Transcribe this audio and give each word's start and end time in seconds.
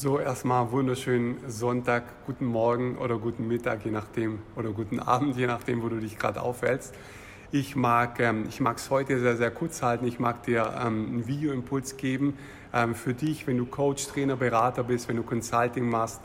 So, 0.00 0.20
erstmal 0.20 0.70
wunderschönen 0.70 1.38
Sonntag, 1.50 2.24
guten 2.24 2.44
Morgen 2.44 2.98
oder 2.98 3.18
guten 3.18 3.48
Mittag, 3.48 3.84
je 3.84 3.90
nachdem, 3.90 4.38
oder 4.54 4.70
guten 4.70 5.00
Abend, 5.00 5.36
je 5.36 5.48
nachdem, 5.48 5.82
wo 5.82 5.88
du 5.88 5.98
dich 5.98 6.16
gerade 6.16 6.40
aufhältst. 6.40 6.94
Ich 7.50 7.74
mag 7.74 8.20
ähm, 8.20 8.46
es 8.76 8.90
heute 8.90 9.18
sehr, 9.18 9.36
sehr 9.36 9.50
kurz 9.50 9.82
halten. 9.82 10.06
Ich 10.06 10.20
mag 10.20 10.44
dir 10.44 10.72
ähm, 10.80 11.06
einen 11.06 11.26
Videoimpuls 11.26 11.96
geben 11.96 12.38
ähm, 12.72 12.94
für 12.94 13.12
dich, 13.12 13.48
wenn 13.48 13.58
du 13.58 13.66
Coach, 13.66 14.06
Trainer, 14.06 14.36
Berater 14.36 14.84
bist, 14.84 15.08
wenn 15.08 15.16
du 15.16 15.24
Consulting 15.24 15.90
machst, 15.90 16.20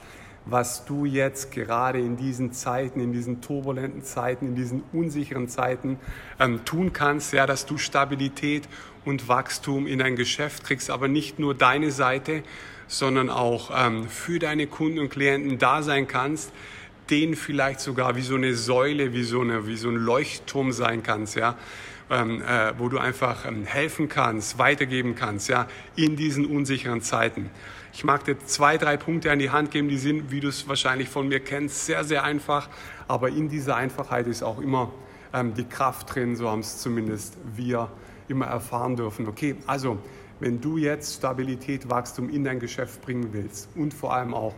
was 0.46 0.86
du 0.86 1.06
jetzt 1.06 1.52
gerade 1.52 2.00
in 2.00 2.18
diesen 2.18 2.52
Zeiten, 2.52 3.00
in 3.00 3.14
diesen 3.14 3.42
turbulenten 3.42 4.04
Zeiten, 4.04 4.48
in 4.48 4.56
diesen 4.56 4.84
unsicheren 4.92 5.48
Zeiten 5.48 6.00
ähm, 6.40 6.66
tun 6.66 6.92
kannst, 6.94 7.34
ja, 7.34 7.46
dass 7.46 7.66
du 7.66 7.78
Stabilität 7.78 8.68
und 9.06 9.28
Wachstum 9.28 9.88
in 9.88 10.00
dein 10.00 10.16
Geschäft 10.16 10.64
kriegst, 10.64 10.90
aber 10.90 11.08
nicht 11.08 11.40
nur 11.40 11.54
deine 11.54 11.92
Seite, 11.92 12.44
sondern 12.88 13.30
auch 13.30 13.72
ähm, 13.76 14.08
für 14.08 14.40
deine 14.40 14.68
Kunden 14.68 15.00
und 15.00 15.10
Klienten 15.10 15.58
da 15.58 15.82
sein 15.82 16.08
kannst, 16.08 16.52
denen 17.10 17.36
vielleicht 17.36 17.80
sogar 17.80 18.16
wie 18.16 18.22
so 18.22 18.36
eine 18.36 18.54
Säule, 18.54 19.14
wie 19.14 19.24
so, 19.24 19.42
eine, 19.42 19.68
wie 19.68 19.78
so 19.78 19.90
ein 19.90 19.96
Leuchtturm 19.96 20.72
sein 20.72 21.04
kannst, 21.04 21.36
ja, 21.36 21.58
ähm, 22.14 22.42
äh, 22.42 22.74
wo 22.78 22.90
du 22.90 23.00
einfach 23.00 23.46
ähm, 23.46 23.66
helfen 23.66 24.08
kannst, 24.08 24.60
weitergeben 24.60 25.16
kannst, 25.16 25.50
ja, 25.50 25.68
in 25.96 26.16
diesen 26.16 26.46
unsicheren 26.46 27.02
Zeiten. 27.02 27.50
Ich 27.92 28.04
mag 28.04 28.24
dir 28.24 28.38
zwei, 28.46 28.78
drei 28.78 28.98
Punkte 28.98 29.32
an 29.32 29.40
die 29.40 29.50
Hand 29.50 29.72
geben, 29.72 29.88
die 29.88 29.98
sind, 29.98 30.32
wie 30.32 30.40
du 30.40 30.48
es 30.48 30.68
wahrscheinlich 30.68 31.10
von 31.10 31.28
mir 31.28 31.40
kennst, 31.40 31.86
sehr, 31.86 32.04
sehr 32.04 32.24
einfach, 32.24 32.70
aber 33.08 33.30
in 33.30 33.50
dieser 33.50 33.76
Einfachheit 33.76 34.28
ist 34.28 34.44
auch 34.44 34.60
immer 34.60 34.92
ähm, 35.34 35.54
die 35.56 35.66
Kraft 35.66 36.14
drin, 36.14 36.36
so 36.36 36.50
haben 36.50 36.60
es 36.60 36.80
zumindest 36.80 37.38
wir 37.56 37.90
immer 38.28 38.46
erfahren 38.46 38.96
dürfen. 38.96 39.28
Okay, 39.28 39.56
also 39.66 39.98
wenn 40.40 40.62
du 40.62 40.78
jetzt 40.78 41.18
Stabilität, 41.18 41.90
Wachstum 41.90 42.30
in 42.30 42.44
dein 42.44 42.60
Geschäft 42.60 43.02
bringen 43.02 43.30
willst 43.32 43.70
und 43.76 43.94
vor 43.94 44.14
allem 44.14 44.34
auch 44.34 44.54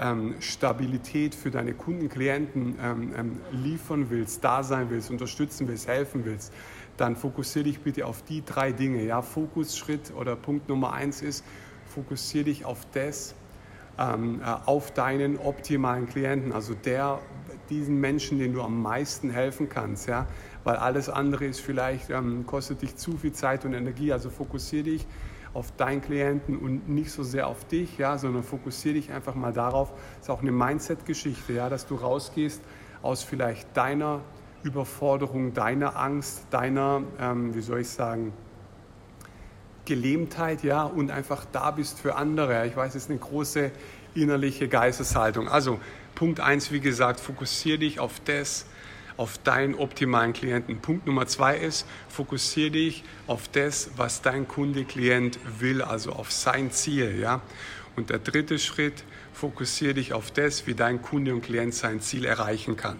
ähm, 0.00 0.34
Stabilität 0.40 1.34
für 1.34 1.50
deine 1.50 1.72
Kunden, 1.72 2.08
Klienten 2.08 2.76
ähm, 2.82 3.12
ähm, 3.16 3.40
liefern 3.52 4.10
willst, 4.10 4.42
da 4.42 4.62
sein 4.62 4.90
willst, 4.90 5.10
unterstützen 5.10 5.68
willst, 5.68 5.86
helfen 5.86 6.24
willst, 6.24 6.52
dann 6.96 7.16
fokussiere 7.16 7.64
dich 7.64 7.80
bitte 7.80 8.06
auf 8.06 8.22
die 8.22 8.44
drei 8.44 8.72
Dinge. 8.72 9.02
Ja, 9.04 9.22
Fokusschritt 9.22 10.12
oder 10.16 10.36
Punkt 10.36 10.68
Nummer 10.68 10.92
eins 10.92 11.22
ist, 11.22 11.44
fokussiere 11.86 12.44
dich 12.44 12.64
auf 12.64 12.86
das, 12.92 13.34
ähm, 13.98 14.40
äh, 14.40 14.44
auf 14.66 14.92
deinen 14.92 15.38
optimalen 15.38 16.06
Klienten, 16.08 16.52
also 16.52 16.74
der, 16.74 17.20
diesen 17.70 18.00
Menschen, 18.00 18.38
den 18.38 18.52
du 18.52 18.62
am 18.62 18.82
meisten 18.82 19.30
helfen 19.30 19.68
kannst, 19.68 20.08
ja, 20.08 20.26
weil 20.64 20.76
alles 20.76 21.08
andere 21.08 21.46
ist 21.46 21.60
vielleicht, 21.60 22.10
ähm, 22.10 22.46
kostet 22.46 22.82
dich 22.82 22.96
zu 22.96 23.16
viel 23.16 23.32
Zeit 23.32 23.64
und 23.64 23.74
Energie, 23.74 24.12
also 24.12 24.30
fokussiere 24.30 24.84
dich 24.84 25.06
auf 25.52 25.70
deinen 25.76 26.02
Klienten 26.02 26.58
und 26.58 26.88
nicht 26.88 27.12
so 27.12 27.22
sehr 27.22 27.46
auf 27.46 27.64
dich, 27.66 27.96
ja, 27.96 28.18
sondern 28.18 28.42
fokussiere 28.42 28.94
dich 28.94 29.12
einfach 29.12 29.36
mal 29.36 29.52
darauf, 29.52 29.92
das 29.92 30.22
ist 30.22 30.30
auch 30.30 30.42
eine 30.42 30.52
Mindset-Geschichte, 30.52 31.52
ja, 31.52 31.68
dass 31.68 31.86
du 31.86 31.94
rausgehst 31.94 32.60
aus 33.02 33.22
vielleicht 33.22 33.76
deiner 33.76 34.20
Überforderung, 34.64 35.52
deiner 35.52 35.96
Angst, 35.96 36.46
deiner, 36.50 37.02
ähm, 37.20 37.54
wie 37.54 37.60
soll 37.60 37.80
ich 37.80 37.90
sagen, 37.90 38.32
Gelähmtheit, 39.84 40.64
ja, 40.64 40.84
und 40.84 41.10
einfach 41.10 41.44
da 41.52 41.70
bist 41.70 42.00
für 42.00 42.16
andere. 42.16 42.66
Ich 42.66 42.74
weiß, 42.74 42.94
es 42.94 43.04
ist 43.04 43.10
eine 43.10 43.18
große 43.18 43.70
innerliche 44.14 44.66
Geisteshaltung. 44.66 45.48
Also 45.48 45.78
Punkt 46.14 46.40
eins, 46.40 46.72
wie 46.72 46.80
gesagt, 46.80 47.20
fokussiere 47.20 47.78
dich 47.78 48.00
auf 48.00 48.20
das, 48.24 48.64
auf 49.18 49.36
deinen 49.38 49.74
optimalen 49.74 50.32
Klienten. 50.32 50.80
Punkt 50.80 51.06
Nummer 51.06 51.26
zwei 51.26 51.58
ist, 51.58 51.86
fokussiere 52.08 52.70
dich 52.70 53.04
auf 53.26 53.48
das, 53.48 53.90
was 53.96 54.22
dein 54.22 54.48
Kunde, 54.48 54.84
Klient 54.84 55.38
will, 55.60 55.82
also 55.82 56.12
auf 56.12 56.32
sein 56.32 56.70
Ziel, 56.70 57.18
ja. 57.20 57.42
Und 57.96 58.10
der 58.10 58.18
dritte 58.18 58.58
Schritt, 58.58 59.04
fokussiere 59.34 59.94
dich 59.94 60.14
auf 60.14 60.30
das, 60.30 60.66
wie 60.66 60.74
dein 60.74 61.02
Kunde 61.02 61.34
und 61.34 61.42
Klient 61.42 61.74
sein 61.74 62.00
Ziel 62.00 62.24
erreichen 62.24 62.76
kann. 62.76 62.96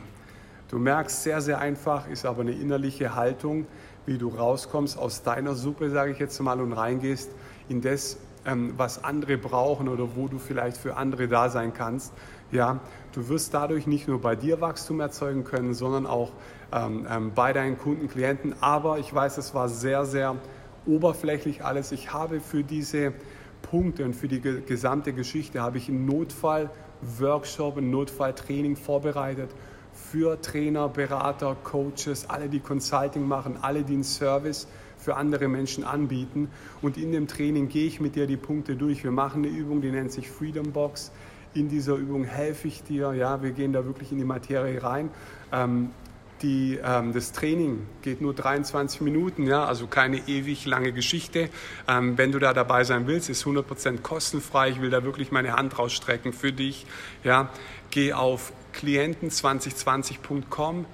Du 0.75 0.81
merkst, 0.81 1.23
sehr, 1.23 1.41
sehr 1.41 1.61
einfach, 1.61 2.09
ist 2.09 2.27
aber 2.27 2.41
eine 2.41 2.51
innerliche 2.51 3.15
Haltung, 3.15 3.69
wie 4.07 4.19
du 4.19 4.27
rauskommst 4.27 4.99
aus 4.99 5.23
deiner 5.23 5.55
Suppe, 5.55 5.89
sage 5.89 6.11
ich 6.11 6.19
jetzt 6.19 6.41
mal, 6.41 6.61
und 6.61 6.73
reingehst 6.73 7.31
in 7.69 7.81
das, 7.81 8.17
ähm, 8.45 8.75
was 8.77 9.05
andere 9.05 9.39
brauchen 9.39 9.89
oder 9.89 10.17
wo 10.17 10.27
du 10.27 10.39
vielleicht 10.39 10.77
für 10.77 10.97
andere 10.97 11.29
da 11.29 11.49
sein 11.49 11.73
kannst. 11.75 12.13
Ja, 12.51 12.81
du 13.13 13.29
wirst 13.29 13.55
dadurch 13.55 13.87
nicht 13.87 14.09
nur 14.09 14.21
bei 14.21 14.35
dir 14.35 14.61
Wachstum 14.61 14.99
erzeugen 14.99 15.45
können, 15.45 15.75
sondern 15.75 16.07
auch 16.07 16.33
ähm, 16.73 17.07
ähm, 17.09 17.31
bei 17.37 17.53
deinen 17.53 17.79
Kunden, 17.79 18.09
Klienten. 18.09 18.57
Aber 18.61 18.99
ich 18.99 19.15
weiß, 19.15 19.39
es 19.39 19.55
war 19.55 19.69
sehr, 19.69 20.05
sehr 20.07 20.35
oberflächlich 20.87 21.65
alles. 21.65 21.93
Ich 21.93 22.13
habe 22.13 22.41
für 22.41 22.65
diese 22.65 23.13
Punkte 23.63 24.05
und 24.05 24.15
für 24.17 24.27
die 24.27 24.41
gesamte 24.41 25.13
Geschichte 25.13 25.63
habe 25.63 25.79
ich 25.79 25.89
einen 25.89 26.05
Notfall-Workshop, 26.05 27.77
ein 27.77 27.91
Notfalltraining 27.91 28.75
vorbereitet 28.75 29.51
für 29.95 30.41
Trainer, 30.41 30.89
Berater, 30.89 31.57
Coaches, 31.63 32.29
alle, 32.29 32.49
die 32.49 32.61
Consulting 32.61 33.27
machen, 33.27 33.59
alle, 33.63 33.83
die 33.83 33.95
einen 33.95 34.05
Service 34.05 34.67
für 34.99 35.17
andere 35.17 35.49
Menschen 35.49 35.85
anbieten. 35.85 36.49
Und 36.83 36.97
in 36.97 37.13
dem 37.13 37.29
Training 37.29 37.69
gehe 37.69 37.87
ich 37.87 38.01
mit 38.01 38.17
dir 38.17 38.27
die 38.27 38.37
Punkte 38.37 38.77
durch. 38.77 39.05
Wir 39.05 39.11
machen 39.11 39.45
eine 39.45 39.55
Übung, 39.55 39.81
die 39.81 39.91
nennt 39.91 40.13
sich 40.13 40.31
Freedom 40.31 40.73
Box. 40.73 41.13
In 41.53 41.69
dieser 41.69 41.95
Übung 41.95 42.25
helfe 42.25 42.69
ich 42.69 42.83
dir. 42.83 43.13
Ja, 43.13 43.43
wir 43.43 43.53
gehen 43.53 43.73
da 43.73 43.85
wirklich 43.85 44.11
in 44.11 44.19
die 44.19 44.25
Materie 44.25 44.83
rein. 44.83 45.11
Ähm, 45.53 45.91
die, 46.45 46.79
ähm, 46.85 47.15
das 47.15 47.33
Training 47.33 47.87
geht 48.03 48.21
nur 48.21 48.35
23 48.35 49.01
Minuten, 49.01 49.47
ja, 49.47 49.65
also 49.65 49.87
keine 49.87 50.19
ewig 50.29 50.67
lange 50.67 50.93
Geschichte. 50.93 51.49
Ähm, 51.89 52.19
wenn 52.19 52.33
du 52.33 52.39
da 52.39 52.53
dabei 52.53 52.85
sein 52.85 53.07
willst, 53.07 53.31
ist 53.31 53.47
100% 53.47 54.03
kostenfrei. 54.03 54.69
Ich 54.69 54.83
will 54.83 54.91
da 54.91 55.05
wirklich 55.05 55.33
meine 55.33 55.55
Hand 55.55 55.79
rausstrecken 55.79 56.35
für 56.35 56.53
dich. 56.53 56.85
Ja. 57.25 57.49
Geh 57.91 58.13
auf 58.13 58.53
klienten2020.com 58.79 60.85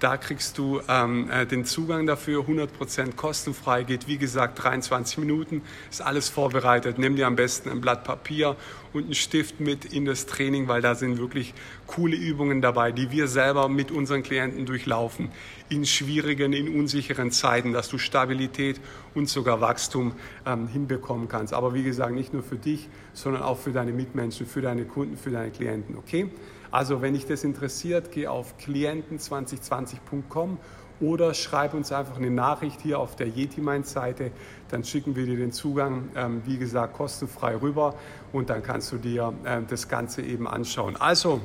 da 0.00 0.16
kriegst 0.16 0.58
du 0.58 0.80
ähm, 0.88 1.30
äh, 1.30 1.46
den 1.46 1.64
Zugang 1.64 2.06
dafür, 2.06 2.44
100% 2.44 3.14
kostenfrei, 3.14 3.84
geht 3.84 4.08
wie 4.08 4.18
gesagt 4.18 4.62
23 4.62 5.18
Minuten, 5.18 5.62
ist 5.90 6.00
alles 6.00 6.28
vorbereitet. 6.28 6.98
Nimm 6.98 7.16
dir 7.16 7.26
am 7.26 7.36
besten 7.36 7.68
ein 7.68 7.80
Blatt 7.80 8.02
Papier 8.04 8.56
und 8.92 9.04
einen 9.04 9.14
Stift 9.14 9.60
mit 9.60 9.84
in 9.84 10.06
das 10.06 10.26
Training, 10.26 10.68
weil 10.68 10.80
da 10.80 10.94
sind 10.94 11.18
wirklich 11.18 11.54
coole 11.86 12.16
Übungen 12.16 12.62
dabei, 12.62 12.92
die 12.92 13.10
wir 13.10 13.28
selber 13.28 13.68
mit 13.68 13.90
unseren 13.90 14.22
Klienten 14.22 14.66
durchlaufen, 14.66 15.30
in 15.68 15.84
schwierigen, 15.84 16.52
in 16.52 16.74
unsicheren 16.74 17.30
Zeiten, 17.30 17.72
dass 17.72 17.88
du 17.88 17.98
Stabilität 17.98 18.80
und 19.14 19.28
sogar 19.28 19.60
Wachstum 19.60 20.12
ähm, 20.46 20.68
hinbekommen 20.68 21.28
kannst. 21.28 21.52
Aber 21.52 21.74
wie 21.74 21.82
gesagt, 21.82 22.12
nicht 22.12 22.32
nur 22.32 22.42
für 22.42 22.56
dich, 22.56 22.88
sondern 23.12 23.42
auch 23.42 23.58
für 23.58 23.72
deine 23.72 23.92
Mitmenschen, 23.92 24.46
für 24.46 24.62
deine 24.62 24.84
Kunden, 24.84 25.16
für 25.16 25.30
deine 25.30 25.50
Klienten. 25.50 25.96
Okay? 25.96 26.30
Also 26.70 27.02
wenn 27.02 27.14
dich 27.14 27.26
das 27.26 27.44
interessiert, 27.44 28.12
geh 28.12 28.28
auf 28.28 28.54
klienten2020.com 28.58 30.58
oder 31.00 31.34
schreib 31.34 31.74
uns 31.74 31.92
einfach 31.92 32.16
eine 32.16 32.30
Nachricht 32.30 32.80
hier 32.82 32.98
auf 32.98 33.16
der 33.16 33.28
Yeti-Mind-Seite. 33.28 34.30
Dann 34.68 34.84
schicken 34.84 35.16
wir 35.16 35.26
dir 35.26 35.36
den 35.36 35.52
Zugang, 35.52 36.10
ähm, 36.14 36.42
wie 36.44 36.58
gesagt, 36.58 36.94
kostenfrei 36.94 37.56
rüber 37.56 37.94
und 38.32 38.50
dann 38.50 38.62
kannst 38.62 38.92
du 38.92 38.98
dir 38.98 39.32
äh, 39.44 39.60
das 39.66 39.88
Ganze 39.88 40.22
eben 40.22 40.46
anschauen. 40.46 40.96
Also, 40.96 41.40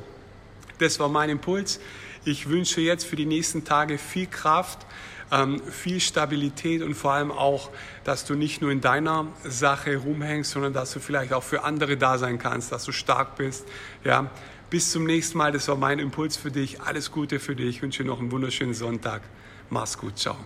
das 0.79 0.99
war 0.99 1.09
mein 1.09 1.29
Impuls. 1.29 1.79
Ich 2.23 2.49
wünsche 2.49 2.81
jetzt 2.81 3.05
für 3.05 3.15
die 3.15 3.25
nächsten 3.25 3.65
Tage 3.65 3.97
viel 3.97 4.27
Kraft, 4.27 4.85
ähm, 5.31 5.61
viel 5.69 5.99
Stabilität 5.99 6.81
und 6.81 6.95
vor 6.95 7.13
allem 7.13 7.31
auch, 7.31 7.69
dass 8.03 8.25
du 8.25 8.35
nicht 8.35 8.61
nur 8.61 8.71
in 8.71 8.81
deiner 8.81 9.27
Sache 9.43 9.97
rumhängst, 9.97 10.51
sondern 10.51 10.73
dass 10.73 10.91
du 10.91 10.99
vielleicht 10.99 11.33
auch 11.33 11.43
für 11.43 11.63
andere 11.63 11.97
da 11.97 12.17
sein 12.17 12.39
kannst, 12.39 12.71
dass 12.71 12.83
du 12.85 12.91
stark 12.91 13.35
bist. 13.35 13.65
Ja, 14.03 14.29
bis 14.69 14.91
zum 14.91 15.05
nächsten 15.05 15.37
Mal. 15.37 15.51
Das 15.51 15.67
war 15.67 15.75
mein 15.75 15.99
Impuls 15.99 16.37
für 16.37 16.51
dich. 16.51 16.81
Alles 16.81 17.11
Gute 17.11 17.39
für 17.39 17.55
dich. 17.55 17.77
Ich 17.77 17.81
wünsche 17.81 18.03
dir 18.03 18.09
noch 18.09 18.19
einen 18.19 18.31
wunderschönen 18.31 18.73
Sonntag. 18.73 19.21
Mach's 19.69 19.97
gut. 19.97 20.17
Ciao. 20.17 20.37